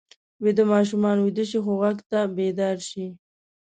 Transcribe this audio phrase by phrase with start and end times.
[0.43, 3.05] ویده ماشومان ویده شي خو غږ ته بیدار شي